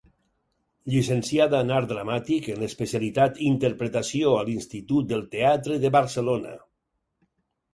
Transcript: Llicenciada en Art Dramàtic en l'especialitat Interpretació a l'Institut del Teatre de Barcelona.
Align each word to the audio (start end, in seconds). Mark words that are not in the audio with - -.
Llicenciada 0.93 1.59
en 1.65 1.73
Art 1.79 1.91
Dramàtic 1.91 2.47
en 2.53 2.63
l'especialitat 2.65 3.37
Interpretació 3.49 4.33
a 4.39 4.41
l'Institut 4.49 5.13
del 5.13 5.23
Teatre 5.37 5.79
de 5.85 5.93
Barcelona. 5.99 6.57